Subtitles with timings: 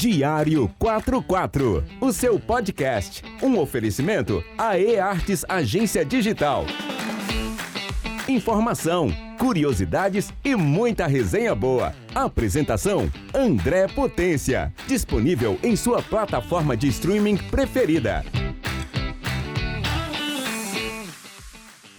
[0.00, 3.22] Diário 44, o seu podcast.
[3.42, 6.64] Um oferecimento AE Artes Agência Digital.
[8.26, 11.94] Informação, curiosidades e muita resenha boa.
[12.14, 14.72] Apresentação: André Potência.
[14.88, 18.24] Disponível em sua plataforma de streaming preferida.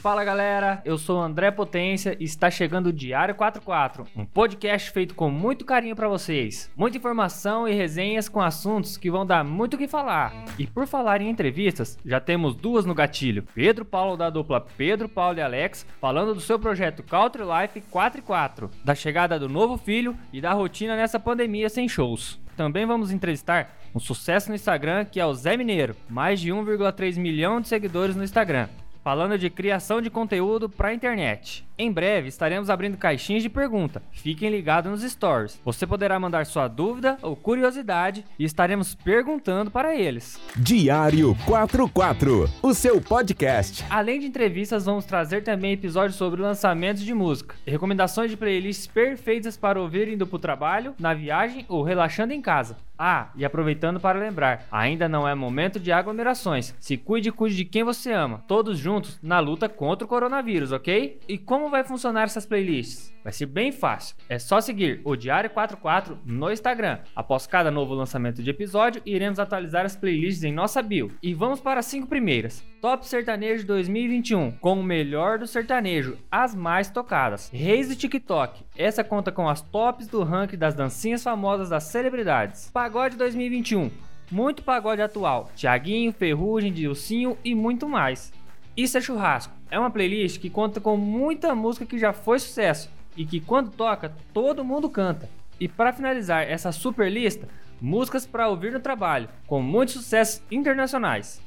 [0.01, 5.13] Fala galera, eu sou André Potência e está chegando o Diário 44, um podcast feito
[5.13, 6.71] com muito carinho para vocês.
[6.75, 10.33] Muita informação e resenhas com assuntos que vão dar muito o que falar.
[10.57, 13.45] E por falar em entrevistas, já temos duas no gatilho.
[13.53, 18.21] Pedro Paulo da dupla Pedro Paulo e Alex falando do seu projeto Country Life 4
[18.21, 22.39] e 4, da chegada do novo filho e da rotina nessa pandemia sem shows.
[22.57, 27.19] Também vamos entrevistar um sucesso no Instagram que é o Zé Mineiro, mais de 1,3
[27.19, 28.67] milhão de seguidores no Instagram
[29.03, 31.65] falando de criação de conteúdo para a internet.
[31.77, 34.03] Em breve estaremos abrindo caixinhas de pergunta.
[34.11, 35.59] Fiquem ligados nos stories.
[35.65, 40.39] Você poderá mandar sua dúvida ou curiosidade e estaremos perguntando para eles.
[40.55, 43.83] Diário 44, o seu podcast.
[43.89, 49.57] Além de entrevistas, vamos trazer também episódios sobre lançamentos de música, recomendações de playlists perfeitas
[49.57, 52.77] para ouvir indo para o trabalho, na viagem ou relaxando em casa.
[53.03, 56.75] Ah, e aproveitando para lembrar, ainda não é momento de aglomerações.
[56.79, 60.71] Se cuide e cuide de quem você ama, todos juntos na luta contra o coronavírus,
[60.71, 61.19] ok?
[61.27, 63.11] E como vai funcionar essas playlists?
[63.23, 64.15] Vai ser bem fácil.
[64.27, 66.99] É só seguir o Diário 44 no Instagram.
[67.15, 71.11] Após cada novo lançamento de episódio, iremos atualizar as playlists em nossa bio.
[71.21, 72.63] E vamos para as cinco primeiras.
[72.81, 77.49] Top Sertanejo 2021, com o melhor do sertanejo, as mais tocadas.
[77.53, 82.71] Reis do TikTok, essa conta com as tops do ranking das dancinhas famosas das celebridades.
[82.73, 83.91] Pagode 2021,
[84.31, 85.51] muito pagode atual.
[85.55, 88.33] Tiaguinho, Ferrugem, Dilcinho e muito mais.
[88.75, 89.53] Isso é Churrasco.
[89.69, 93.71] É uma playlist que conta com muita música que já foi sucesso e que quando
[93.71, 95.29] toca todo mundo canta.
[95.59, 97.47] E para finalizar essa super lista,
[97.79, 101.41] músicas para ouvir no trabalho, com muitos sucessos internacionais.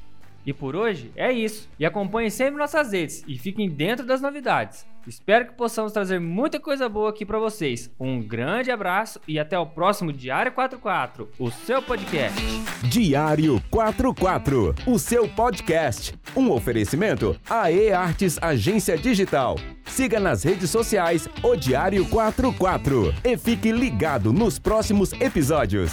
[0.45, 1.67] E por hoje é isso.
[1.79, 4.85] E acompanhem sempre nossas redes e fiquem dentro das novidades.
[5.07, 7.91] Espero que possamos trazer muita coisa boa aqui para vocês.
[7.99, 12.39] Um grande abraço e até o próximo Diário 44, o seu podcast.
[12.83, 16.13] Diário 44, o seu podcast.
[16.35, 19.57] Um oferecimento AE Artes Agência Digital.
[19.95, 25.89] Siga nas redes sociais o Diário 44 e fique ligado nos próximos episódios.